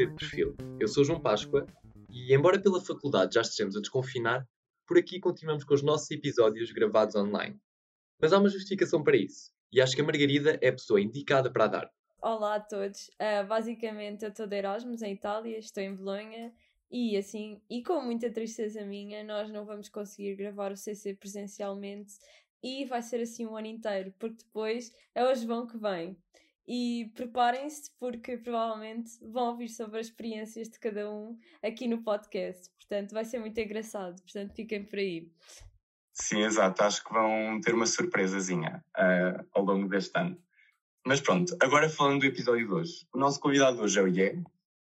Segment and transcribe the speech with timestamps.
[0.00, 0.56] De Perfil.
[0.78, 1.66] Eu sou João Páscoa
[2.08, 4.48] e, embora pela faculdade já estejamos a desconfinar,
[4.86, 7.60] por aqui continuamos com os nossos episódios gravados online.
[8.18, 11.52] Mas há uma justificação para isso, e acho que a Margarida é a pessoa indicada
[11.52, 11.90] para a dar.
[12.22, 13.08] Olá a todos.
[13.08, 16.50] Uh, basicamente, eu estou de Erasmus em Itália, estou em Bolonha
[16.90, 22.14] e assim, e com muita tristeza minha, nós não vamos conseguir gravar o CC presencialmente
[22.62, 26.16] e vai ser assim um ano inteiro, porque depois é o João que vem.
[26.72, 32.70] E preparem-se, porque provavelmente vão ouvir sobre as experiências de cada um aqui no podcast.
[32.78, 34.22] Portanto, vai ser muito engraçado.
[34.22, 35.28] Portanto, fiquem por aí.
[36.12, 36.84] Sim, exato.
[36.84, 40.40] Acho que vão ter uma surpresazinha uh, ao longo deste ano.
[41.04, 43.04] Mas pronto, agora falando do episódio de hoje.
[43.12, 44.40] O nosso convidado hoje é o Ié.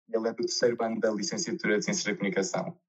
[0.08, 2.80] Ele é do terceiro ano da licenciatura de Ciências da Comunicação.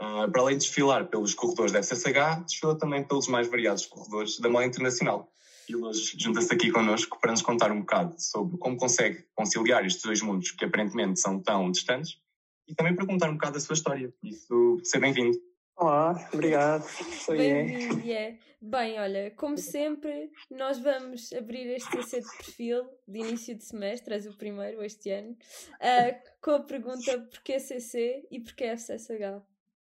[0.00, 4.38] Uh, para além de desfilar pelos corredores da FCSH, desfila também pelos mais variados corredores
[4.38, 5.30] da moda internacional.
[5.68, 10.02] E hoje junta-se aqui connosco para nos contar um bocado sobre como consegue conciliar estes
[10.02, 12.18] dois mundos que aparentemente são tão distantes
[12.66, 14.12] e também para contar um bocado a sua história.
[14.22, 15.38] Isso, seja bem-vindo.
[15.76, 16.84] Olá, obrigado.
[17.28, 18.36] Bem-vindo, yeah.
[18.60, 24.14] Bem, olha, como sempre, nós vamos abrir este CC de perfil de início de semestre,
[24.14, 29.40] és o primeiro este ano, uh, com a pergunta porquê CC e porquê FCSH?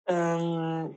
[0.10, 0.96] Um,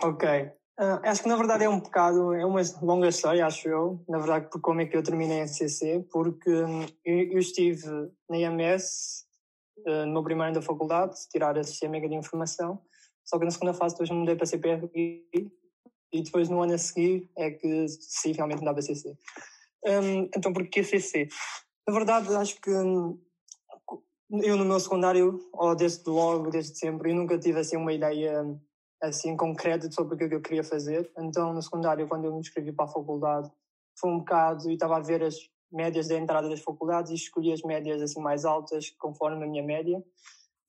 [0.00, 0.52] ok.
[0.78, 4.18] Uh, acho que na verdade é um bocado, é uma longa história, acho eu, na
[4.18, 7.86] verdade, por como é que eu terminei em CC, porque um, eu, eu, estive
[8.28, 9.24] na IMS
[9.86, 12.80] uh, ah, no meu primeiro ano da faculdade, tirar a Sistema de Informação,
[13.24, 15.24] só que na segunda fase depois mudei para CPRI
[16.12, 19.16] e depois no ano a seguir é que sim, realmente mudava para CC.
[19.86, 21.28] Um, então, porquê CC?
[21.86, 23.16] Na verdade, acho que hum,
[24.42, 28.44] eu no meu secundário, ou desde logo, desde sempre, eu nunca tive assim uma ideia
[29.02, 31.10] assim concreta sobre o que eu queria fazer.
[31.18, 33.50] Então no secundário, quando eu me inscrevi para a faculdade,
[33.98, 35.36] foi um bocado e estava a ver as
[35.70, 39.62] médias da entrada das faculdades e escolhi as médias assim mais altas conforme a minha
[39.62, 40.02] média.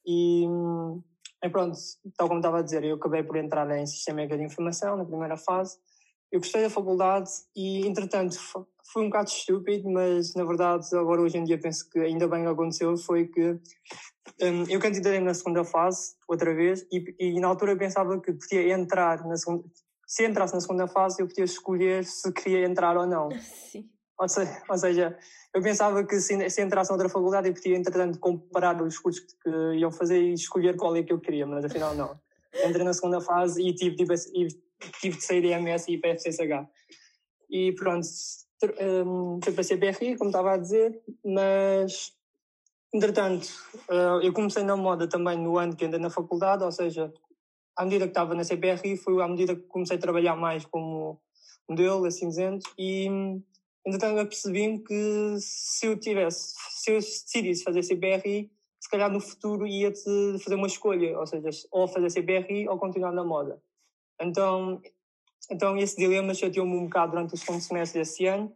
[0.06, 0.46] E,
[1.44, 1.78] e pronto,
[2.18, 5.38] tal como estava a dizer, eu acabei por entrar em Sistema de Informação na primeira
[5.38, 5.78] fase.
[6.36, 8.38] Eu gostei da faculdade e, entretanto,
[8.92, 12.44] foi um bocado estúpido, mas na verdade agora hoje em dia penso que ainda bem
[12.44, 13.58] que aconteceu foi que
[14.42, 18.34] um, eu candidatei na segunda fase outra vez e, e, na altura eu pensava que
[18.34, 19.64] podia entrar na segunda
[20.06, 23.90] se entrasse na segunda fase eu podia escolher se queria entrar ou não Sim.
[24.20, 25.18] Ou, seja, ou seja
[25.54, 29.26] eu pensava que se, se entrasse na outra faculdade eu podia entretanto comparar os cursos
[29.42, 32.20] que iam fazer e escolher qual é que eu queria mas afinal não
[32.64, 34.14] entrei na segunda fase e tive, tive,
[35.02, 36.68] tive de sair da MS e ir para a FCSH
[37.50, 38.08] e pronto
[39.44, 42.14] foi para a CBRI, como estava a dizer, mas
[42.94, 43.48] entretanto
[43.90, 47.14] uh, eu comecei na moda também no ano que andei na faculdade, ou seja,
[47.76, 51.20] à medida que estava na CBRI, foi à medida que comecei a trabalhar mais como
[51.68, 53.08] modelo, a cinzento, e
[53.86, 58.50] entretanto eu percebi que se eu tivesse, se eu decidisse fazer CBRI,
[58.80, 59.92] se calhar no futuro ia
[60.42, 63.62] fazer uma escolha, ou seja, ou fazer CBRI ou continuar na moda.
[64.20, 64.82] Então
[65.52, 68.52] então esse dilema chateou-me um bocado durante o segundo semestre desse ano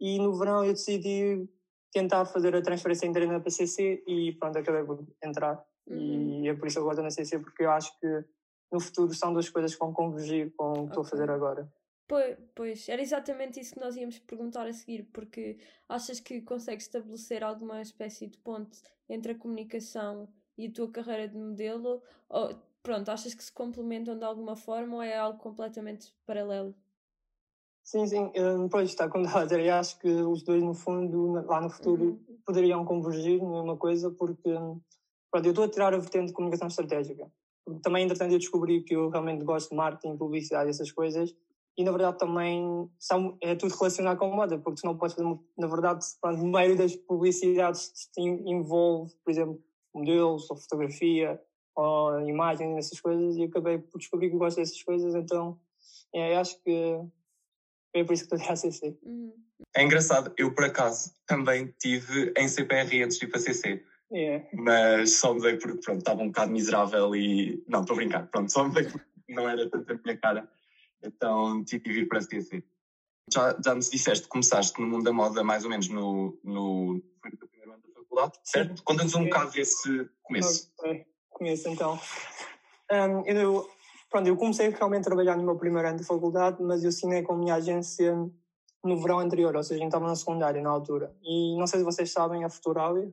[0.00, 1.48] e no verão eu decidi
[1.92, 5.64] tentar fazer a transferência interna para a CC e pronto, acabei por entrar.
[5.86, 6.42] Uhum.
[6.44, 8.24] E é por isso que eu gosto na CC, porque eu acho que
[8.70, 10.88] no futuro são duas coisas que vão convergir com o que okay.
[10.88, 11.72] estou a fazer agora.
[12.06, 15.56] Pois, pois, era exatamente isso que nós íamos perguntar a seguir, porque
[15.88, 21.28] achas que consegues estabelecer alguma espécie de ponte entre a comunicação e a tua carreira
[21.28, 22.02] de modelo?
[22.28, 26.74] Ou pronto, achas que se complementam de alguma forma ou é algo completamente paralelo?
[27.82, 30.74] Sim, sim, um, pois está como estava a dizer, eu acho que os dois no
[30.74, 32.38] fundo, lá no futuro, uhum.
[32.46, 34.80] poderiam convergir numa coisa porque hum,
[35.30, 37.30] pronto, eu estou a tirar a vertente de comunicação estratégica.
[37.82, 41.34] Também, entretanto, eu descobri que eu realmente gosto de marketing, publicidade, essas coisas,
[41.76, 45.38] e na verdade também são, é tudo relacionado com moda, porque tu não podes fazer,
[45.56, 49.62] na verdade, pronto, maioria das publicidades envolve, por exemplo,
[49.94, 51.40] modelos ou fotografia,
[51.74, 55.58] ou imagens, essas coisas, e acabei por descobrir que gosto dessas coisas, então
[56.14, 57.00] é, acho que
[57.94, 58.96] é por isso que estou a CC.
[59.02, 59.32] Uhum.
[59.76, 63.84] É engraçado, eu por acaso também tive em CPR antes de ir para CC.
[64.12, 64.46] Yeah.
[64.52, 67.64] Mas só mudei porque pronto, estava um bocado miserável e.
[67.66, 70.48] Não, estou a brincar, pronto, só mudei porque não era tanto a minha cara.
[71.02, 72.62] Então tive de vir para CC.
[73.32, 76.94] Já, já nos disseste que começaste no mundo da moda mais ou menos no, no,
[76.94, 78.82] no primeiro ano da faculdade, certo?
[78.84, 80.70] Conta-nos um bocado desse começo.
[80.78, 81.98] Okay conheço então.
[82.90, 83.68] Um, eu,
[84.10, 87.22] pronto, eu comecei realmente a trabalhar no meu primeiro ano de faculdade, mas eu assinei
[87.22, 88.14] com a minha agência
[88.82, 91.14] no verão anterior, ou seja, eu estava na secundária na altura.
[91.22, 93.12] E não sei se vocês sabem a Futuralia,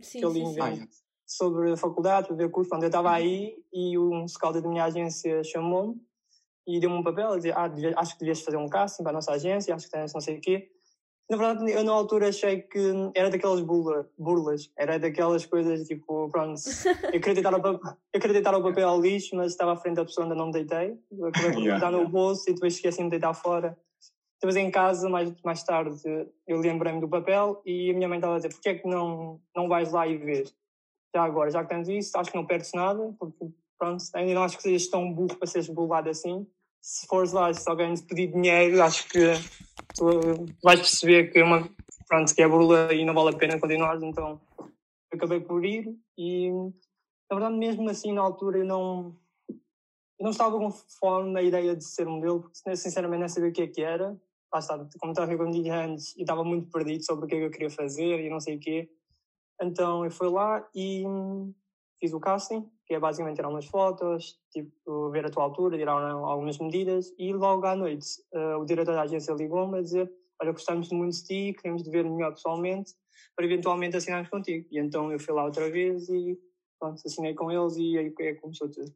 [0.00, 0.88] sim, que eu li sim,
[1.26, 2.70] sobre a faculdade, para ver curso.
[2.70, 6.00] Pronto, eu estava aí e um scout da minha agência chamou-me
[6.66, 9.14] e deu-me um papel a dizer, ah, acho que devias fazer um casting para a
[9.14, 10.70] nossa agência, acho que tens não sei o quê.
[11.30, 16.28] Na verdade, eu na altura achei que era daquelas burla, burlas, era daquelas coisas tipo,
[16.30, 16.58] pronto,
[17.12, 19.76] eu queria deitar o, papel, eu queria deitar o papel ao lixo, mas estava à
[19.76, 20.98] frente da pessoa, ainda não me deitei,
[21.28, 23.78] acabei por yeah, no bolso e depois esqueci-me de deitar fora.
[24.40, 26.00] Depois em casa, mais, mais tarde,
[26.46, 29.40] eu lembrei-me do papel e a minha mãe estava a dizer: porquê é que não,
[29.54, 30.54] não vais lá e vês?
[31.14, 34.44] Já agora, já que tens isso, acho que não perdes nada, porque pronto, ainda não
[34.44, 36.46] acho que sejas tão burro para seres burlado assim.
[36.80, 39.32] Se fores lá, se alguém te pedir dinheiro, acho que
[39.94, 41.68] tu vais perceber que é uma
[42.08, 44.40] pronto, que é burla e não vale a pena continuar, então
[45.12, 46.50] acabei por ir e
[47.30, 49.14] na verdade mesmo assim na altura eu não
[50.20, 53.62] não estava com fome na ideia de ser modelo, porque sinceramente nem sabia o que
[53.62, 54.20] é que era.
[54.52, 57.44] Lá está, como estava com antes e estava muito perdido sobre o que é que
[57.44, 58.90] eu queria fazer e não sei o quê.
[59.62, 61.04] Então eu fui lá e
[62.00, 65.92] fiz o casting, que é basicamente tirar umas fotos, tipo, ver a tua altura, tirar
[65.92, 70.52] algumas medidas e logo à noite uh, o diretor da agência ligou-me a dizer olha,
[70.52, 72.94] gostamos muito de ti, queremos te ver melhor pessoalmente
[73.36, 74.66] para eventualmente assinarmos contigo.
[74.70, 76.38] E então eu fui lá outra vez e
[76.78, 78.94] pronto, assinei com eles e aí é começou tudo.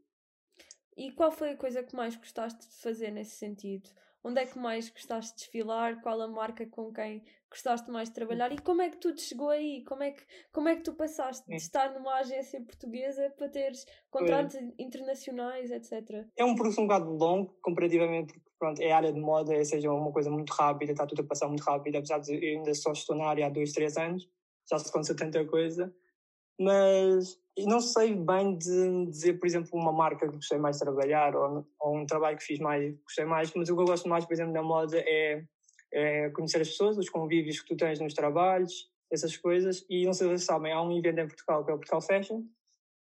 [0.96, 3.90] E qual foi a coisa que mais gostaste de fazer nesse sentido?
[4.24, 6.00] Onde é que mais gostaste de desfilar?
[6.00, 8.52] Qual a marca com quem gostaste mais de trabalhar?
[8.52, 9.82] E como é que tudo chegou aí?
[9.84, 10.22] Como é que,
[10.52, 14.68] como é que tu passaste de estar numa agência portuguesa para teres contratos é.
[14.78, 16.24] internacionais, etc?
[16.36, 19.92] É um processo um bocado longo, comparativamente, porque pronto, é área de moda, ou seja,
[19.92, 22.92] uma coisa muito rápida, está tudo a passar muito rápido, apesar de eu ainda só
[22.92, 24.28] estou na área há dois, três anos,
[24.70, 25.92] já se aconteceu tanta coisa.
[26.62, 31.34] Mas não sei bem de dizer, por exemplo, uma marca que gostei mais de trabalhar
[31.36, 34.24] ou, ou um trabalho que fiz mais, gostei mais, mas o que eu gosto mais,
[34.24, 35.44] por exemplo, da moda é,
[35.92, 39.84] é conhecer as pessoas, os convívios que tu tens nos trabalhos, essas coisas.
[39.88, 42.00] E não sei se vocês sabem, há um evento em Portugal que é o Portugal
[42.00, 42.42] Fashion,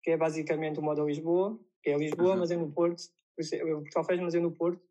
[0.02, 2.40] que é basicamente o Moda Lisboa, que é Lisboa, uhum.
[2.40, 3.02] mas é no Porto,
[3.38, 4.82] é o Portugal Fashion, mas é no Porto.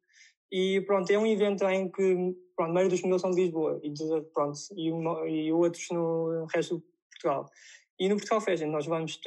[0.51, 3.89] E pronto, é um evento em que pronto, maioria dos modelos são de Lisboa e,
[3.89, 7.49] de, pronto, e, e outros no resto de Portugal.
[8.03, 9.17] E no Portugal Fashion nós vamos,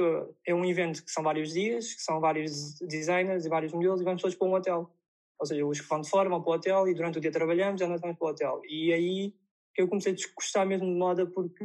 [0.46, 4.04] é um evento que são vários dias, que são vários designers e vários modelos e
[4.04, 4.90] vamos todos para um hotel.
[5.38, 7.32] Ou seja, os que vão de fora vão para o hotel e durante o dia
[7.32, 8.60] trabalhamos, já nós vamos para o hotel.
[8.68, 9.34] E aí
[9.78, 11.64] eu comecei a gostar mesmo de moda porque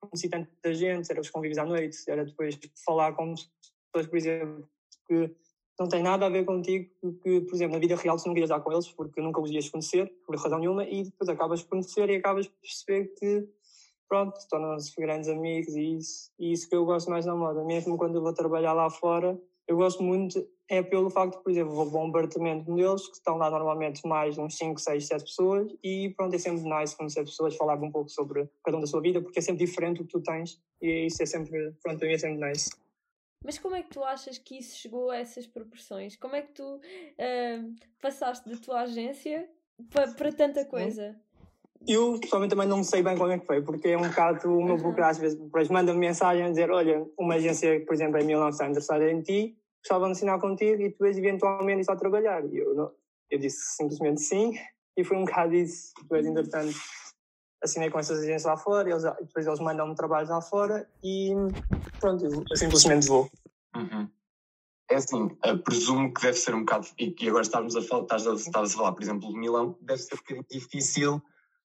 [0.00, 3.34] conheci tanta gente, era os convívios à noite, era depois falar com
[3.92, 4.68] pessoas, por exemplo,
[5.06, 5.30] que
[5.78, 6.90] não têm nada a ver contigo,
[7.22, 9.48] que, por exemplo, na vida real tu não querias dar com eles porque nunca os
[9.48, 13.48] ias conhecer, por razão nenhuma, e depois acabas por conhecer e acabas por perceber que
[14.12, 17.64] pronto, tornam-se grandes amigos e isso, e isso que eu gosto mais na moda.
[17.64, 21.74] Mesmo quando eu vou trabalhar lá fora, eu gosto muito, é pelo facto, por exemplo,
[21.74, 25.72] vou para um apartamento deles, que estão lá normalmente mais uns 5, 6, 7 pessoas,
[25.82, 29.00] e pronto, é sempre nice conhecer pessoas, falar um pouco sobre cada um da sua
[29.00, 32.06] vida, porque é sempre diferente o que tu tens, e isso é sempre, pronto, para
[32.06, 32.70] mim é sempre nice.
[33.42, 36.16] Mas como é que tu achas que isso chegou a essas proporções?
[36.16, 39.48] Como é que tu uh, passaste da tua agência
[39.90, 41.18] para, para tanta coisa?
[41.86, 44.64] Eu, pessoalmente, também não sei bem como é que foi, porque é um bocado o
[44.64, 45.04] meu uhum.
[45.04, 48.66] às vezes, depois manda-me mensagem a dizer: Olha, uma agência, por exemplo, em Milão está
[48.66, 52.44] interessada em ti, gostava de assinar contigo e tu és eventualmente está a trabalhar.
[52.44, 52.90] E eu, não,
[53.30, 54.52] eu disse simplesmente sim,
[54.96, 55.92] e foi um bocado isso.
[56.02, 56.76] Depois, entretanto,
[57.62, 61.32] assinei com essas agências lá fora, eles, depois eles mandam-me trabalhos lá fora e
[62.00, 63.28] pronto, eu simplesmente vou.
[63.74, 64.08] Uhum.
[64.90, 65.28] É assim,
[65.64, 68.76] presumo que deve ser um bocado, e, agora estávamos a falar, estás a, estás a
[68.76, 71.22] falar, por exemplo, de Milão, deve ser um bocadinho difícil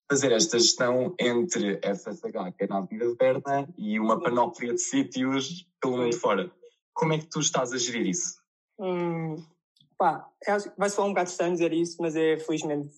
[0.09, 4.79] fazer esta gestão entre FSH, que é na Avenida de Berna, e uma panóplia de
[4.79, 6.51] sítios pelo mundo fora.
[6.93, 8.39] Como é que tu estás a gerir isso?
[8.79, 9.35] Hum,
[9.97, 10.27] pá,
[10.77, 12.89] vai falar um bocado estranho dizer isso, mas é felizmente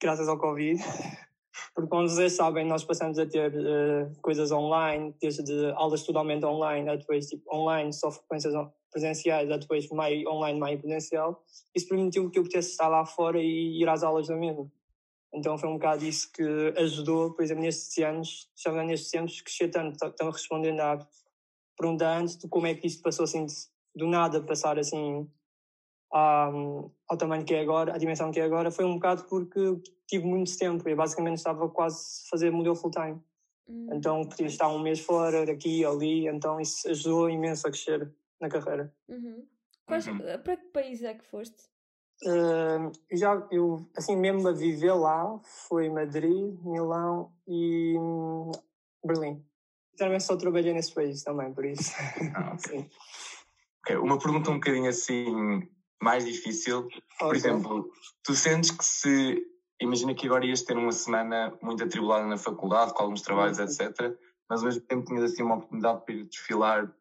[0.00, 0.80] graças ao Covid.
[1.72, 6.88] Porque, como vocês sabem, nós passamos a ter uh, coisas online, desde aulas totalmente online,
[6.88, 8.54] a depois tipo, online, só frequências
[8.90, 11.44] presenciais, a depois meio online, meio presencial.
[11.74, 14.70] Isso permitiu que eu pudesse estar lá fora e ir às aulas da mesma.
[15.34, 16.42] Então foi um bocado isso que
[16.76, 20.06] ajudou, por exemplo, nestes anos, já nestes anos, crescer tanto.
[20.06, 21.06] Estão respondendo à
[21.76, 23.54] pergunta antes de como é que isto passou assim, de,
[23.96, 25.28] do nada passar assim
[26.08, 29.60] ao, ao tamanho que é agora, à dimensão que é agora, foi um bocado porque
[30.06, 30.88] tive muito tempo.
[30.88, 33.20] Eu basicamente estava quase a fazer modelo full-time.
[33.68, 33.88] Hum.
[33.92, 38.08] Então podia estar um mês fora, daqui, ali, então isso ajudou imenso a crescer
[38.40, 38.94] na carreira.
[39.08, 39.44] Uhum.
[39.84, 40.18] Quais, uhum.
[40.18, 41.73] Para que país é que foste?
[42.24, 45.38] Uh, já, eu, assim mesmo a viver lá,
[45.68, 48.50] foi Madrid, Milão e hum,
[49.04, 49.44] Berlim.
[49.96, 51.92] Também só trabalhei nesse país também, por isso.
[52.34, 52.88] Ah, okay.
[53.84, 53.96] okay.
[53.96, 55.68] Uma pergunta um bocadinho assim
[56.02, 56.88] mais difícil.
[57.18, 57.38] Por okay.
[57.38, 57.90] exemplo,
[58.22, 59.46] tu sentes que se.
[59.80, 64.16] Imagina que agora ias ter uma semana muito atribulada na faculdade, com alguns trabalhos, etc.
[64.48, 66.94] Mas ao mesmo tempo tinhas assim uma oportunidade para ir desfilar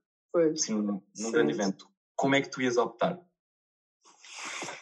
[0.52, 1.88] assim, num grande evento.
[2.16, 3.20] Como é que tu ias optar?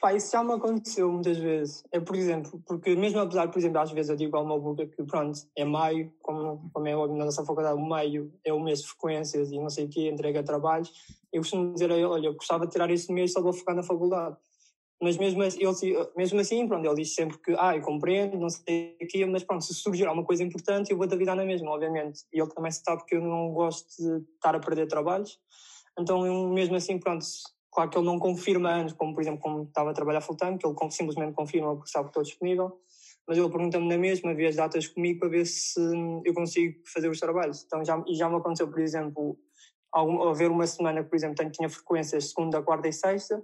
[0.01, 1.84] Pá, isso já me aconteceu muitas vezes.
[1.91, 4.88] É, por exemplo, porque mesmo apesar, por exemplo, às vezes eu digo ao meu boca
[4.88, 8.60] que, pronto, é maio, como, como é óbvio na nossa faculdade, o maio é o
[8.60, 10.91] mês de frequências e não sei o quê, entrega trabalhos,
[11.31, 13.75] eu costumo dizer a ele, olha, eu gostava de tirar este mês só vou focar
[13.75, 14.36] na faculdade.
[15.00, 18.50] Mas mesmo assim, ele, mesmo assim, pronto, ele diz sempre que, ah, eu compreendo, não
[18.50, 21.70] sei o quê, mas pronto, se surgir alguma coisa importante, eu vou-te avisar na mesma,
[21.72, 22.22] obviamente.
[22.34, 25.39] E ele também sabe que eu não gosto de estar a perder trabalhos.
[26.00, 27.25] Então, mesmo assim, pronto,
[27.72, 30.68] Claro que ele não confirma antes, como por exemplo, como estava a trabalhar full-time, que
[30.68, 32.82] ele simplesmente confirma porque sabe que estou disponível,
[33.28, 35.80] mas ele pergunta-me na mesma, vê as datas comigo para ver se
[36.25, 37.63] eu consigo fazer os trabalhos.
[37.63, 39.38] Então já, e já me aconteceu, por exemplo,
[39.92, 43.42] algum, haver uma semana que, por exemplo, tinha frequências segunda, quarta e sexta,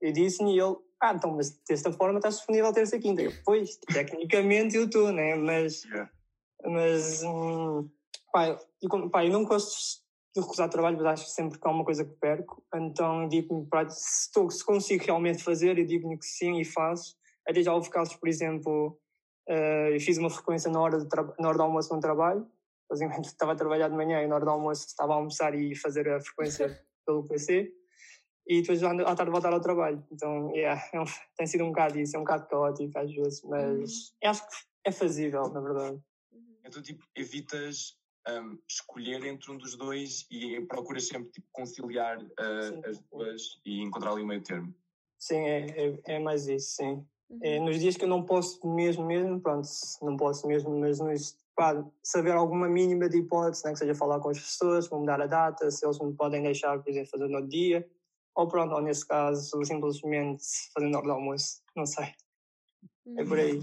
[0.00, 3.22] eu disse-lhe e ele, ah, então, mas desta forma estás disponível terça e quinta.
[3.22, 5.34] Eu, pois, tecnicamente eu estou, né?
[5.34, 6.10] Mas, yeah.
[6.64, 7.88] mas, hum,
[8.32, 10.02] pá, eu, pá, eu não gosto
[10.34, 12.62] de recusar trabalho, mas acho sempre que há uma coisa que perco.
[12.74, 17.16] Então digo-me, se, estou, se consigo realmente fazer, eu digo-me que sim e faço.
[17.48, 18.98] Até já houve casos, por exemplo,
[19.48, 21.08] uh, eu fiz uma frequência na hora, de
[21.38, 22.46] na hora do almoço no trabalho.
[22.88, 25.74] Basicamente estava a trabalhar de manhã e na hora do almoço estava a almoçar e
[25.74, 27.72] fazer a frequência pelo PC.
[28.46, 30.04] E depois à tarde voltar ao trabalho.
[30.10, 31.04] Então, yeah, é um,
[31.36, 33.90] tem sido um bocado isso, é um bocado caótico às vezes, mas
[34.22, 34.30] uhum.
[34.30, 36.00] acho que é fazível, na verdade.
[36.64, 42.88] Então, tipo, evitas um, escolher entre um dos dois e procuras sempre tipo, conciliar uh,
[42.88, 44.74] as duas e encontrar ali o meio termo.
[45.18, 47.04] Sim, é, é, é mais isso, sim.
[47.28, 47.38] Uhum.
[47.42, 49.68] É, nos dias que eu não posso mesmo, mesmo, pronto,
[50.02, 54.18] não posso mesmo, mas nos, pá, saber alguma mínima de hipótese, né, que seja falar
[54.18, 57.46] com as pessoas, mudar a data, se eles me podem deixar, por exemplo, fazer no
[57.46, 57.88] dia,
[58.34, 60.42] ou pronto, ou nesse caso, simplesmente
[60.74, 62.12] fazer na hora do almoço, não sei.
[63.16, 63.62] É por aí.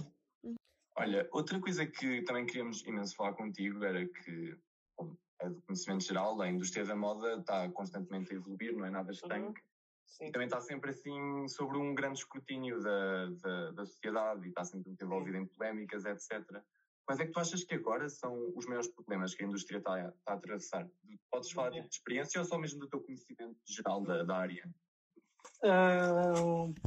[0.99, 4.57] Olha, outra coisa que também queríamos imenso falar contigo era que,
[4.97, 8.89] bom, é do conhecimento geral, a indústria da moda está constantemente a evoluir, não é
[8.89, 9.61] nada estanque.
[9.61, 10.27] Uhum.
[10.27, 14.63] E também está sempre assim sobre um grande escrutínio da, da, da sociedade e está
[14.63, 16.63] sempre muito envolvida em polémicas, etc.
[17.05, 20.09] Quais é que tu achas que agora são os maiores problemas que a indústria está,
[20.09, 20.89] está a atravessar?
[21.29, 24.67] Podes falar de experiência ou só mesmo do teu conhecimento geral da, da área?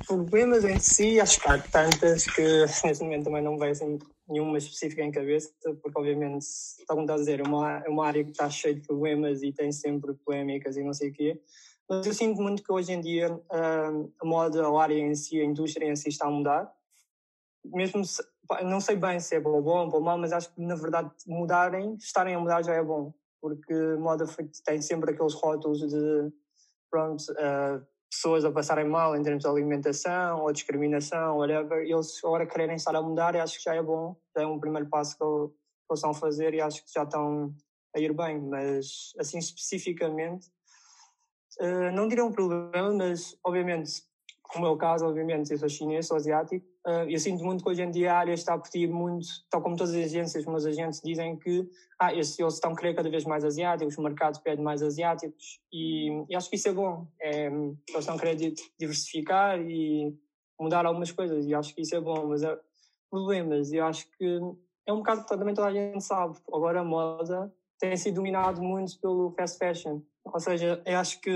[0.07, 2.43] Problemas em si, acho que há tantas que
[2.85, 3.99] neste momento também não vejo
[4.29, 5.51] nenhuma específica em cabeça,
[5.83, 6.47] porque obviamente,
[6.87, 9.53] como está a dizer, é uma, é uma área que está cheia de problemas e
[9.53, 11.41] tem sempre polémicas e não sei o quê.
[11.89, 15.41] Mas eu sinto muito que hoje em dia uh, a moda, a área em si,
[15.41, 16.73] a indústria em si está a mudar.
[17.65, 18.23] Mesmo se,
[18.63, 21.11] não sei bem se é bom ou bom ou mal, mas acho que na verdade
[21.27, 24.25] mudarem, estarem a mudar já é bom, porque moda
[24.65, 26.33] tem sempre aqueles rótulos de
[26.89, 32.23] pronto, uh, pessoas a passarem mal em termos de alimentação ou discriminação, whatever, e eles
[32.25, 34.89] agora quererem estar a mudar, e acho que já é bom, já é um primeiro
[34.89, 37.55] passo que eles estão a fazer e acho que já estão
[37.95, 40.49] a ir bem, mas assim especificamente,
[41.61, 44.03] uh, não direi um problema, mas obviamente
[44.53, 47.71] como é o caso, obviamente, eu sou chinês, sou asiático, uh, eu sinto muito que
[47.71, 50.67] hoje em dia a área está a pedir muito, tal como todas as agências, meus
[50.67, 51.69] agentes dizem que
[51.99, 55.61] ah, eles, eles estão a querer cada vez mais asiáticos, o mercado pede mais asiáticos,
[55.73, 57.07] e, e acho que isso é bom.
[57.21, 60.17] É, eles estão a querer diversificar e
[60.59, 62.59] mudar algumas coisas, e acho que isso é bom, mas é,
[63.11, 64.41] problemas, eu acho que
[64.87, 68.63] é um bocado que também toda a gente sabe, agora a moda tem sido dominado
[68.63, 71.31] muito pelo fast fashion, ou seja, eu acho que,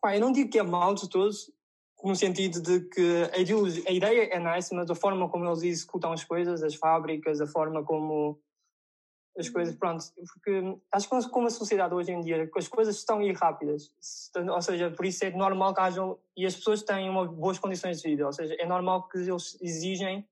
[0.00, 1.50] pá, eu não digo que é mal de todos,
[2.04, 6.12] no sentido de que a, a ideia é nice, mas a forma como eles executam
[6.12, 8.38] as coisas, as fábricas, a forma como
[9.36, 9.80] as coisas, uhum.
[9.80, 13.90] pronto, porque acho que como a sociedade hoje em dia, as coisas estão ir rápidas,
[14.36, 18.00] ou seja, por isso é normal que hajam, e as pessoas têm uma, boas condições
[18.00, 20.28] de vida, ou seja, é normal que eles exigem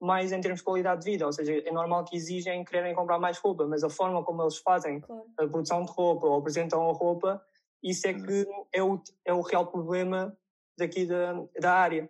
[0.00, 3.18] mais em termos de qualidade de vida, ou seja, é normal que exigem quererem comprar
[3.18, 5.02] mais roupa, mas a forma como eles fazem
[5.38, 7.42] a produção de roupa ou apresentam a roupa,
[7.82, 8.26] isso é uhum.
[8.26, 10.36] que é o, é o real problema
[10.76, 12.08] daqui da, da área.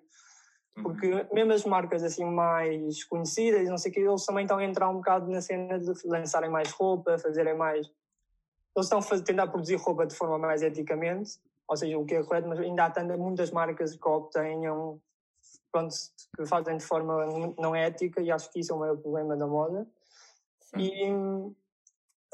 [0.83, 1.26] Porque uhum.
[1.33, 4.88] mesmo as marcas assim mais conhecidas, não sei o que, eles também estão a entrar
[4.88, 7.87] um bocado na cena de lançarem mais roupa, fazerem mais.
[8.76, 12.23] Eles estão a tentar produzir roupa de forma mais eticamente, ou seja, o que é
[12.25, 15.00] correto, mas ainda há tantas, muitas marcas que obtenham,
[15.71, 15.94] pronto,
[16.37, 17.25] que fazem de forma
[17.56, 19.87] não ética, e acho que isso é o maior problema da moda.
[20.61, 20.80] Sim.
[20.80, 21.54] E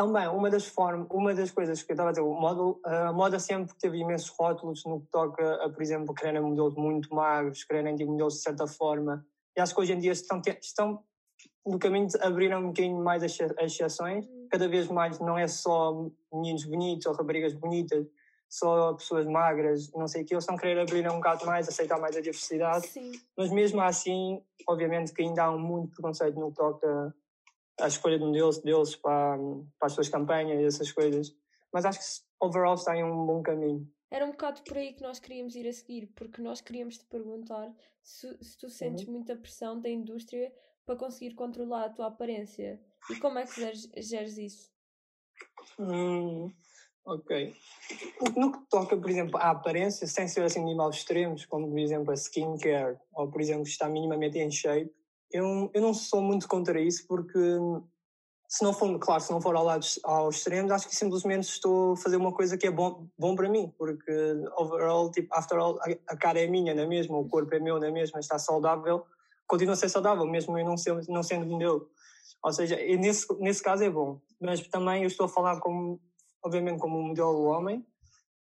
[0.01, 3.13] também, uma das, formas, uma das coisas que eu estava a dizer, o módulo, a
[3.13, 7.65] moda sempre teve imensos rótulos no que toca a, por exemplo, quererem modelos muito magros,
[7.65, 9.23] quererem tipo, modelos de certa forma.
[9.55, 11.05] E acho que hoje em dia estão, estão
[11.67, 14.27] no caminho de abrir um bocadinho mais as exceções.
[14.51, 18.07] Cada vez mais não é só meninos bonitos ou raparigas bonitas,
[18.49, 20.33] só pessoas magras, não sei o que.
[20.33, 22.87] Eles estão a querer abrir um bocado mais, aceitar mais a diversidade.
[22.87, 23.13] Sim.
[23.37, 27.15] Mas mesmo assim, obviamente que ainda há muito preconceito no que toca
[27.81, 29.37] a escolha de modelos deles para,
[29.79, 31.35] para as suas campanhas e essas coisas.
[31.73, 32.05] Mas acho que
[32.41, 33.87] overall está em um bom caminho.
[34.11, 37.05] era um bocado por aí que nós queríamos ir a seguir, porque nós queríamos te
[37.07, 37.73] perguntar
[38.03, 39.13] se, se tu sentes Uhum.
[39.15, 40.53] muita pressão da indústria
[40.85, 44.71] para conseguir controlar a tua aparência e como é que geres, geres isso?
[45.79, 46.53] Hum,
[47.05, 47.55] ok.
[48.37, 51.79] No que toca, por exemplo, à aparência, sem ser assim de níveis extremos, como por
[51.79, 54.93] exemplo a skincare, ou por exemplo estar minimamente em shape,
[55.31, 57.39] eu, eu não sou muito contra isso porque
[58.51, 61.93] se não for, claro, se não for ao lado aos extremos, acho que simplesmente estou
[61.93, 64.13] a fazer uma coisa que é bom, bom para mim, porque
[64.57, 67.21] overall, tipo, after all, a, cara é minha, não é mesmo?
[67.21, 68.19] O corpo é meu, não é mesmo?
[68.19, 69.07] Está saudável,
[69.47, 71.89] continua a ser saudável, mesmo eu não, ser, não sendo modelo.
[72.43, 74.21] Ou seja, nesse, nesse caso é bom.
[74.41, 76.01] Mas também eu estou a falar como,
[76.43, 77.87] obviamente, como um modelo homem.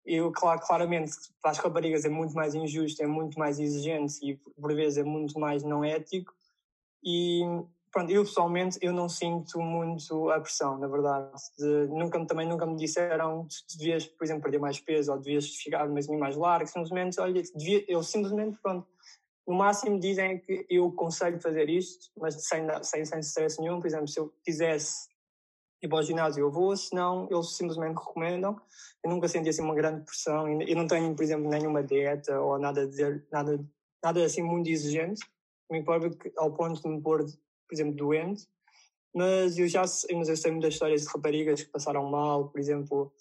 [0.06, 4.38] Eu, claro, claramente, para as raparigas é muito mais injusto, é muito mais exigente e,
[4.38, 6.34] por vezes, é muito mais não ético.
[7.04, 7.42] E,
[7.92, 11.32] pronto, eu pessoalmente, eu não sinto muito a pressão, na verdade.
[11.58, 15.48] De, nunca, também nunca me disseram que devias, por exemplo, perder mais peso ou devias
[15.56, 16.68] ficar mais, mais largo.
[16.68, 18.88] Simplesmente, olha, devia, eu simplesmente, pronto,
[19.48, 23.80] no máximo dizem que eu aconselho fazer isto, mas sem, sem, sem stress nenhum.
[23.80, 25.10] Por exemplo, se eu quisesse
[25.82, 28.60] ir para o ginásio, eu vou, senão eles simplesmente recomendam.
[29.04, 30.48] Eu nunca senti assim uma grande pressão.
[30.62, 33.60] Eu não tenho, por exemplo, nenhuma dieta ou nada, de, nada,
[34.04, 35.22] nada assim muito exigente,
[35.70, 38.48] me próprio ao ponto de me pôr, por exemplo, doente.
[39.14, 43.12] Mas eu já mas eu sei muitas histórias de raparigas que passaram mal, por exemplo,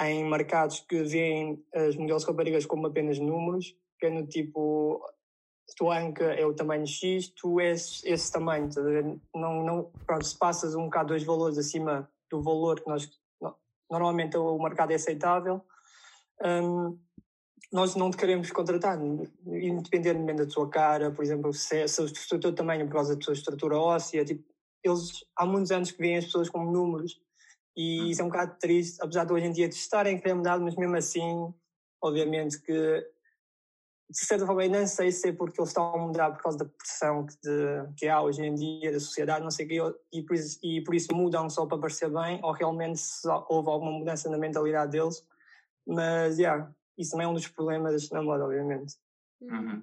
[0.00, 5.04] em mercados que veem as modelos raparigas como apenas números, que é no tipo,
[5.76, 8.68] tua anca é o tamanho X, tu és esse tamanho.
[9.34, 13.08] Não, não, pronto, se passas um bocado dois valores acima do valor que nós
[13.90, 15.62] normalmente o mercado é aceitável,
[16.44, 16.98] um,
[17.72, 18.98] nós não te queremos contratar,
[19.46, 22.02] independentemente da tua cara, por exemplo, se, se
[22.34, 24.44] o teu tamanho por causa da tua estrutura óssea, tipo,
[24.82, 27.20] eles há muitos anos que veem as pessoas como números
[27.76, 30.58] e isso é um bocado triste, apesar de hoje em dia estarem a querer mudar,
[30.58, 31.52] mas mesmo assim,
[32.02, 33.06] obviamente que
[34.10, 36.58] de certa forma, eu não sei se é porque eles estão a mudar por causa
[36.58, 39.98] da pressão que, de, que há hoje em dia da sociedade, não sei o quê,
[40.10, 43.02] e por, isso, e por isso mudam só para parecer bem, ou realmente
[43.50, 45.22] houve alguma mudança na mentalidade deles.
[45.86, 48.94] Mas, yeah, isso também é um dos problemas na moda, obviamente.
[49.40, 49.82] Uhum.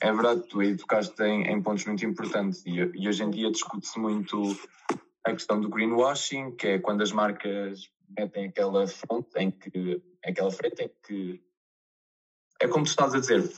[0.00, 3.50] É verdade, tu aí tocaste em, em pontos muito importantes e, e hoje em dia
[3.50, 4.56] discute-se muito
[5.24, 10.50] a questão do greenwashing, que é quando as marcas metem aquela frente em que, aquela
[10.50, 11.42] frente em que
[12.60, 13.50] é como tu estás a dizer,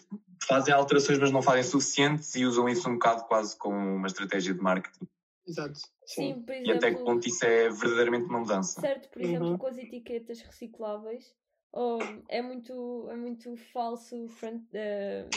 [0.47, 4.55] fazem alterações, mas não fazem suficientes e usam isso um bocado quase como uma estratégia
[4.55, 5.07] de marketing.
[5.47, 5.79] Exato.
[6.07, 8.81] Sim, Sim por exemplo, e até que ponto isso é verdadeiramente uma mudança.
[8.81, 9.59] Certo, por exemplo, uhum.
[9.59, 11.35] com as etiquetas recicláveis,
[11.73, 15.29] oh, é, muito, é muito falso, front, uh,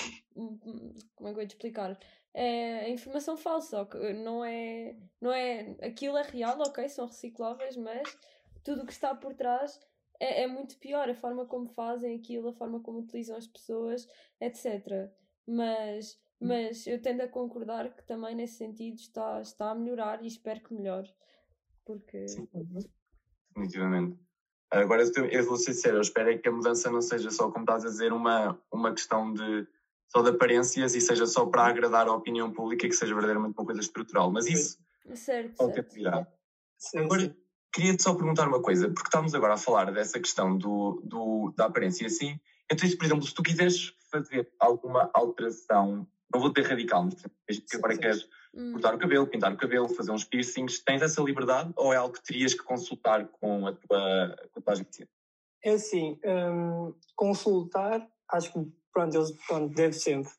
[1.16, 1.98] como é que eu vou te explicar?
[2.34, 3.88] É informação falsa,
[4.24, 8.18] não é, não é, aquilo é real, ok, são recicláveis, mas
[8.64, 9.80] tudo o que está por trás
[10.20, 14.08] é, é, muito pior a forma como fazem aquilo, a forma como utilizam as pessoas,
[14.40, 15.10] etc.
[15.48, 20.28] Mas, mas eu tendo a concordar que também nesse sentido está, está a melhorar e
[20.28, 21.14] espero que melhore.
[21.86, 22.28] Porque.
[22.28, 22.48] Sim,
[23.54, 24.25] definitivamente.
[24.72, 27.64] Agora eu vou ser sincero, eu espero é que a mudança não seja só, como
[27.64, 29.68] estás a dizer, uma, uma questão de
[30.08, 33.66] só de aparências e seja só para agradar a opinião pública, que seja verdadeiramente uma
[33.66, 34.32] coisa estrutural.
[34.32, 34.78] Mas isso
[35.14, 36.28] certo, ao tempo virá.
[36.96, 37.36] Agora,
[37.74, 41.66] queria-te só perguntar uma coisa, porque estamos agora a falar dessa questão do, do, da
[41.66, 42.40] aparência assim.
[42.72, 47.60] Então, isso, por exemplo, se tu quiseres fazer alguma alteração, não vou ter radical, mas
[47.60, 48.72] que agora queres hum.
[48.74, 52.14] cortar o cabelo, pintar o cabelo, fazer uns piercings, tens essa liberdade ou é algo
[52.14, 55.08] que terias que consultar com a tua, com a tua agência?
[55.64, 58.60] É assim, hum, consultar, acho que,
[58.94, 60.32] pronto, eles, pronto, deve sempre.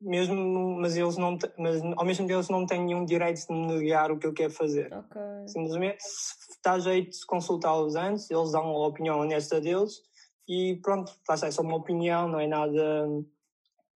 [0.00, 4.10] Mesmo, mas eles não, mas ao mesmo tempo eles não têm nenhum direito de negar
[4.10, 4.92] o que ele quer fazer.
[4.92, 5.48] Okay.
[5.48, 10.02] Simplesmente, se está jeito de consultá-los antes, eles dão a opinião honesta deles
[10.46, 13.06] e pronto, é só uma opinião, não é nada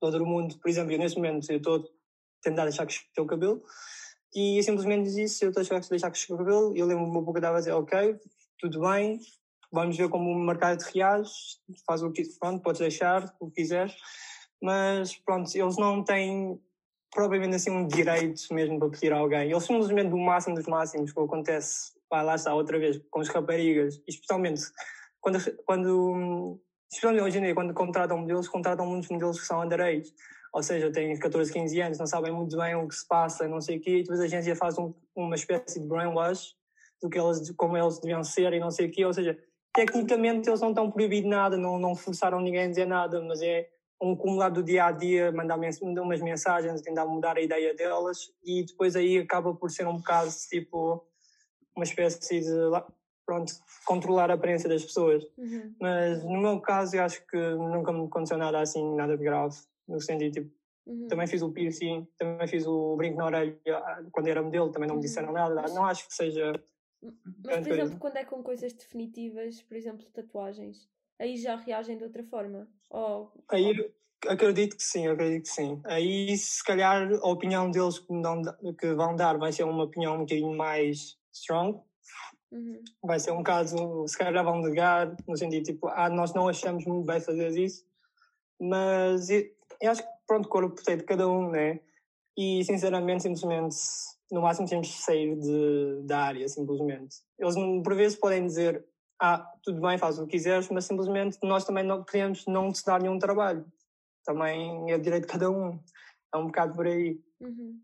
[0.00, 0.56] todo mundo.
[0.58, 1.84] Por exemplo, eu, neste momento eu estou
[2.42, 3.62] tentar deixar crescer o cabelo
[4.34, 7.24] e simplesmente diz isso, eu estou a deixar crescer o cabelo e eu lembro-me um
[7.24, 8.16] pouco estava a dizer, ok,
[8.58, 9.20] tudo bem,
[9.72, 11.30] vamos ver como o mercado reage,
[11.86, 13.94] faz o que, pronto, podes deixar, o que quiseres
[14.60, 16.60] mas pronto, eles não têm
[17.10, 19.50] propriamente assim um direito mesmo para pedir a alguém.
[19.50, 23.28] Eles simplesmente do máximo dos máximos, que acontece, vai lá está outra vez, com as
[23.28, 24.62] raparigas, especialmente
[25.20, 30.12] quando, quando especialmente hoje em dia, quando contratam modelos, contratam muitos modelos que são underage.
[30.52, 33.60] Ou seja, têm 14, 15 anos, não sabem muito bem o que se passa, não
[33.60, 36.54] sei o quê, e depois a agência faz um, uma espécie de brainwash
[37.02, 39.04] do que eles, como eles deviam ser e não sei o quê.
[39.04, 39.38] Ou seja,
[39.74, 43.68] tecnicamente eles não estão proibidos nada, não, não forçaram ninguém a dizer nada, mas é
[44.00, 48.30] um acumulado do dia a dia, mandar mens umas mensagens, tentar mudar a ideia delas
[48.44, 51.04] e depois aí acaba por ser um bocado tipo
[51.74, 52.70] uma espécie de
[53.28, 53.52] pronto,
[53.84, 55.22] controlar a aparência das pessoas.
[55.36, 55.74] Uhum.
[55.80, 59.54] Mas no meu caso, eu acho que nunca me aconteceu nada assim, nada de grave.
[59.88, 61.06] No sentido, tipo, Uhum.
[61.06, 64.88] também fiz o piercing, também fiz o brinco na orelha ah, quando era modelo, também
[64.88, 65.06] não me Uhum.
[65.06, 65.62] disseram nada.
[65.74, 66.52] Não acho que seja.
[67.44, 72.04] Mas, por exemplo, quando é com coisas definitivas, por exemplo, tatuagens, aí já reagem de
[72.04, 72.66] outra forma?
[72.88, 73.30] Ou...
[73.50, 73.92] Aí
[74.26, 75.80] acredito que sim, acredito que sim.
[75.84, 78.40] Aí se calhar a opinião deles que, não,
[78.78, 81.80] que vão dar vai ser uma opinião um bocadinho mais strong.
[82.50, 82.82] Uhum.
[83.04, 86.86] Vai ser um caso, se calhar vão negar, no sentido tipo, ah, nós não achamos
[86.86, 87.86] muito bem fazer isso.
[88.58, 89.28] Mas
[89.80, 91.80] eu, acho que pronto, corpo é de cada um, né?
[92.36, 93.76] E sinceramente, simplesmente,
[94.30, 97.16] no máximo temos de sair de, da área, simplesmente.
[97.38, 98.84] Eles por vezes podem dizer,
[99.20, 102.84] ah, tudo bem, faz o que quiseres, mas simplesmente nós também não podemos não te
[102.84, 103.66] dar nenhum trabalho.
[104.24, 105.82] Também é direito de cada um.
[106.32, 107.20] É um bocado por aí.
[107.40, 107.80] Uhum.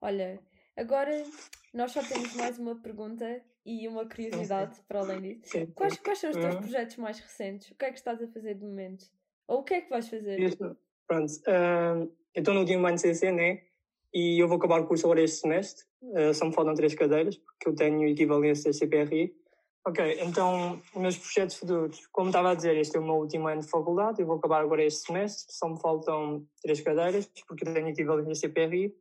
[0.00, 0.38] Olha,
[0.76, 1.24] agora
[1.72, 5.66] nós só temos mais uma pergunta e uma curiosidade para além disso.
[5.74, 6.60] Quais, quais são os teus Uhum.
[6.60, 7.70] projetos mais recentes?
[7.70, 9.10] O que é que estás a fazer de momento?
[9.48, 10.38] Ou o que é que vais fazer?
[10.40, 10.76] Isso,
[11.06, 11.32] pronto.
[11.46, 13.62] ah, eu estou no último ano de CC, né?
[14.12, 15.84] E eu vou acabar o curso agora este semestre.
[16.14, 19.34] Ah, só me faltam três cadeiras, porque eu tenho equivalência CPRI.
[19.86, 22.06] Ok, então, meus projetos futuros.
[22.10, 24.20] Como estava a dizer, este é o meu último ano de faculdade.
[24.20, 25.54] Eu vou acabar agora este semestre.
[25.54, 28.94] Só me faltam três cadeiras, porque eu tenho equivalência CPRI.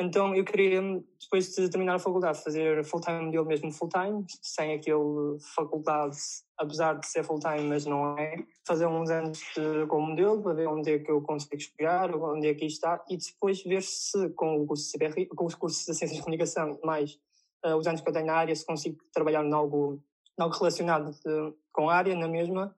[0.00, 0.80] Então, eu queria,
[1.20, 6.16] depois de terminar a faculdade, fazer full-time modelo mesmo full-time, sem aquele faculdade,
[6.56, 8.36] apesar de ser full-time, mas não é.
[8.66, 12.46] Fazer uns anos de, com modelo, para ver onde é que eu consigo chegar, onde
[12.48, 15.80] é que está, e depois ver se com o curso de CPRI, com os cursos
[15.84, 17.18] de Ciências de Comunicação, mais
[17.62, 20.02] eh, os anos que eu tenho na área, se consigo trabalhar em algo,
[20.38, 22.74] algo relacionado de- com a área, na mesma.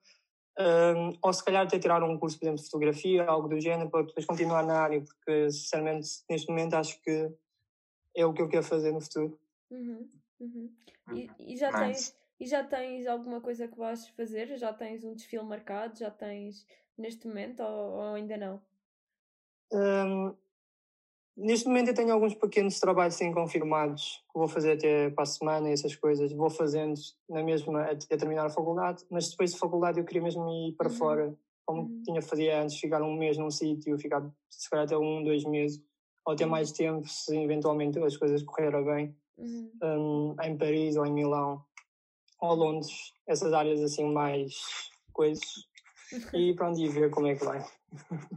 [0.59, 3.88] Um, ou se calhar até tirar um curso, por exemplo, de fotografia, algo do género,
[3.88, 7.33] para depois continuar na área, porque sinceramente neste momento acho que
[8.15, 9.38] é o que eu quero fazer no futuro.
[9.71, 10.09] Uhum,
[10.41, 10.71] uhum.
[11.15, 14.59] E, e já tens, e já tens alguma coisa que vais fazer?
[14.59, 15.99] Já tens um desfile marcado?
[15.99, 16.67] Já tens
[16.99, 18.61] neste momento ou, ou ainda não?
[19.73, 20.37] Um,
[21.37, 25.27] neste momento eu tenho alguns pequenos trabalhos sim confirmados que vou fazer até para a
[25.27, 26.33] semana e essas coisas.
[26.33, 26.95] Vou fazendo
[27.29, 30.88] na mesma até terminar a faculdade, mas depois de faculdade eu queria mesmo ir para
[30.88, 30.95] Uhum.
[30.97, 32.03] fora, como Uhum.
[32.05, 35.83] tinha fazia antes, ficar um mês num sítio, ficar se calhar até um, dois meses,
[36.27, 36.51] ou até Uhum.
[36.51, 39.16] mais tempo se eventualmente as coisas correrem bem.
[39.38, 39.71] Uhum.
[39.83, 41.64] um, em Paris ou em Milão
[42.40, 44.55] ou Londres, essas áreas assim mais
[45.12, 45.45] coisas.
[46.35, 47.64] E pronto, e ver como é que vai.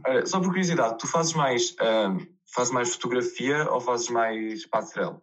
[0.06, 2.18] Olha, só por curiosidade, tu fazes mais, ahm,
[2.52, 5.20] fazes mais fotografia ou fazes mais passarela?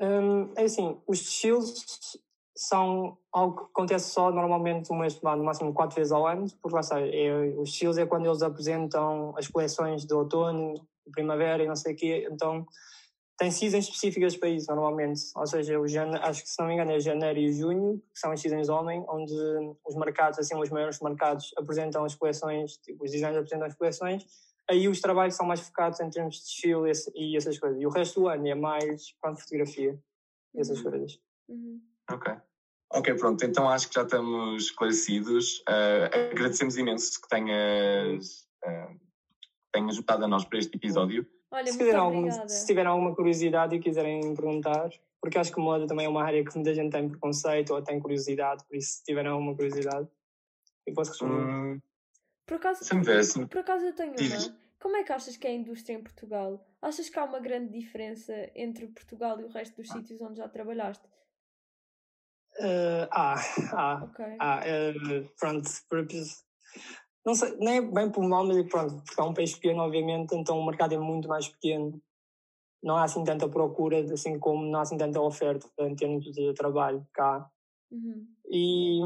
[0.00, 2.18] Um, é assim, os desfiles
[2.56, 6.74] são algo que acontece só normalmente uma vez, no máximo quatro vezes ao ano, porque
[6.74, 10.74] lá está, é, os desfiles é quando eles apresentam as coleções de outono,
[11.12, 12.66] primavera e não sei o quê, então
[13.38, 15.84] tem seasons específicas para isso normalmente, ou seja, o
[16.22, 19.04] acho que se não me engano é janeiro e junho, que são as seasons homem,
[19.08, 19.34] onde
[19.86, 24.26] os mercados, assim, os maiores mercados apresentam as coleções, tipo, os designers apresentam as coleções,
[24.68, 27.90] aí os trabalhos são mais focados em termos de desfile e essas coisas, e o
[27.90, 29.98] resto do ano é mais, pronto, fotografia
[30.54, 30.90] e essas Uhum.
[30.90, 31.20] coisas.
[31.48, 31.80] Uhum.
[32.10, 32.32] Ok.
[32.92, 35.62] Ok, pronto, então acho que já estamos esclarecidos.
[35.68, 38.94] Ah, agradecemos imenso que tenhas, ah,
[39.72, 41.26] tenhas juntado a nós para este episódio.
[41.50, 42.48] Olha, Se, muito tiverem alguma, obrigada.
[42.48, 44.88] se tiverem alguma curiosidade e quiserem perguntar,
[45.20, 47.98] porque acho que moda também é uma área que muita gente tem preconceito ou tem
[48.00, 50.08] curiosidade, por isso se tiverem alguma curiosidade,
[50.86, 51.34] eu posso responder.
[51.40, 51.80] Hum,
[52.46, 54.66] Por acaso, ver, assim, por acaso eu tenho uma.
[54.78, 56.64] Como é que achas que é a indústria em Portugal?
[56.80, 60.48] Achas que há uma grande diferença entre Portugal e o resto dos sítios onde já
[60.48, 61.04] trabalhaste?
[62.58, 63.34] Eh, ah,
[63.72, 64.24] ah, Ok.
[64.38, 64.94] ah, eh,
[65.38, 65.68] pronto,
[67.24, 70.34] não sei, nem é bem por mal, mas pronto, porque é um país pequeno, obviamente,
[70.34, 72.00] então o mercado é muito mais pequeno.
[72.82, 76.54] Não há assim tanta procura, assim como não há assim tanta oferta em termos de
[76.54, 77.50] trabalho cá.
[77.90, 78.26] Uhum.
[78.48, 79.00] E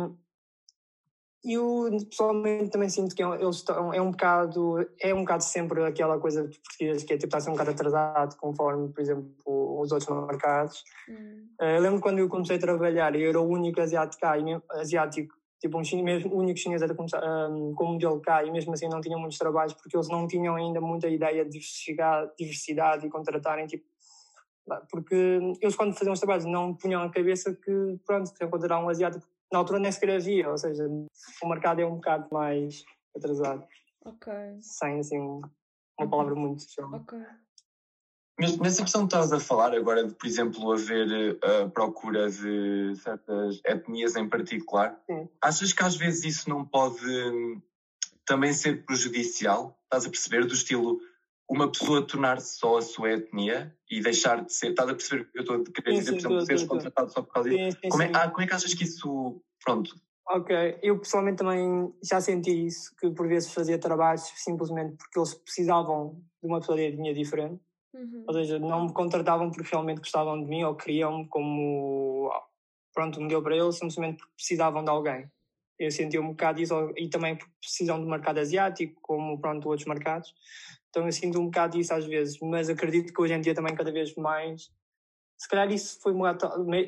[1.43, 5.83] eu pessoalmente também sinto que é eles estão, é um bocado, é um bocado sempre
[5.85, 9.81] aquela coisa de português que é tipo, a ser um bocado atrasado conforme, por exemplo,
[9.81, 10.85] os outros mercados.
[11.09, 11.49] Uhum.
[11.61, 14.37] Eh, Eu lembro quando eu comecei a trabalhar e eu era o único asiático cá,
[14.37, 18.45] e asiático, tipo um chinês, mesmo, o único chinês a começar um, com modelo cá
[18.45, 21.51] e mesmo assim não tinham muitos trabalhos porque eles não tinham ainda muita ideia de
[21.53, 23.85] diversificar, diversidade e contratarem tipo
[24.89, 28.89] porque eles quando faziam os trabalhos não punham na cabeça que pronto, que encontrar um
[28.89, 30.87] asiático na altura nem sequer havia, ou seja,
[31.43, 32.85] o mercado é um bocado mais
[33.17, 33.65] atrasado,
[34.05, 34.33] Ok.
[34.61, 36.97] sem assim uma palavra muito strong.
[36.97, 37.19] Ok.
[38.39, 42.95] Mas nessa questão que estás a falar agora de, por exemplo, haver a procura de
[42.97, 45.29] certas etnias em particular, Sim.
[45.43, 47.61] achas que às vezes isso não pode hum,
[48.25, 49.79] também ser prejudicial?
[49.85, 50.47] Estás a perceber?
[50.47, 50.99] Do estilo,
[51.51, 54.71] uma pessoa tornar-se só a sua etnia e deixar de ser.
[54.71, 56.47] Estás a perceber o que eu estou a querer Sim, dizer, sim, por exemplo, estou,
[56.47, 57.79] seres estou, contratado só por causa disso?
[57.83, 59.43] Sim, Como é, ah, como é que achas que isso.
[59.63, 59.91] Pronto,
[60.33, 65.35] Ok, eu pessoalmente também já senti isso, que por vezes fazia trabalhos simplesmente porque eles
[65.35, 67.61] precisavam de uma pessoa de etnia diferente,
[67.93, 68.25] Uhum.
[68.29, 72.31] ou seja, não me contratavam porque realmente gostavam de mim ou queriam como,
[72.95, 75.29] pronto, me deu para eles, simplesmente porque precisavam de alguém.
[75.77, 79.89] Eu senti um bocado isso, e também porque precisam do mercado asiático, como, pronto, outros
[79.89, 80.33] mercados.
[80.91, 83.75] Então eu sinto um bocado isso às vezes, mas acredito que hoje em dia também
[83.75, 84.71] cada vez mais
[85.41, 86.13] se calhar isso foi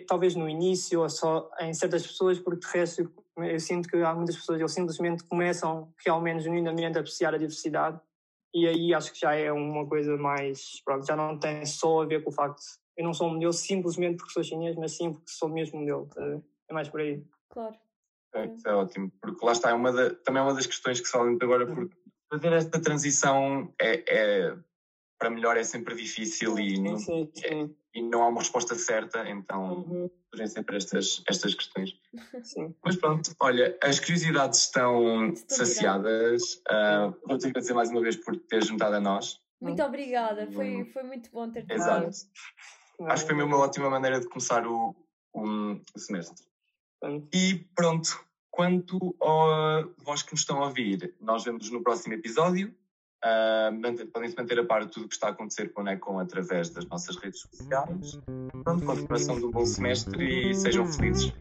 [0.06, 4.14] talvez no início ou só em certas pessoas, porque de resto eu, sinto que há
[4.14, 7.98] muitas pessoas que eles simplesmente começam realmente, genuinamente a apreciar a diversidade
[8.54, 12.06] e aí acho que já é uma coisa mais, pronto, já não tem só a
[12.06, 14.98] ver com o facto de eu não sou um modelo simplesmente porque sou chinês, mas
[14.98, 16.22] sim porque sou mesmo modelo, tá
[16.68, 17.24] é mais por aí.
[17.48, 17.74] Claro.
[18.34, 21.00] é, isso é ótimo, porque lá está, é uma da- também é uma das questões
[21.00, 21.96] que se fala muito agora, porque
[22.32, 24.56] fazer esta transição é, é-
[25.18, 27.76] para melhor é sempre difícil e não, Sim, sim, sim.
[27.94, 31.90] e não há uma resposta certa, então Uhum, surgem sempre estas, estas questões.
[32.42, 32.74] sim.
[32.84, 36.60] Mas pronto, olha, as curiosidades estão saciadas.
[36.68, 39.38] Ah, Vou-te agradecer mais uma vez por teres juntado a nós.
[39.60, 42.06] Muito obrigada, foi, foi muito bom ter te Exato.
[42.06, 43.10] ouvido.
[43.12, 44.96] Acho que foi mesmo uma ótima maneira de começar o,
[45.34, 45.42] o,
[45.94, 46.44] o semestre.
[46.98, 47.28] Pronto.
[47.32, 52.72] E pronto, quanto a vós que nos estão a ouvir, nós vemos no próximo episódio.
[53.24, 55.84] Ah, mante- Podem-se manter a par de tudo o que está a acontecer com o
[55.84, 58.20] NECOM através das nossas redes sociais.
[58.64, 61.32] Pronto, continuação de um bom semestre e sejam felizes.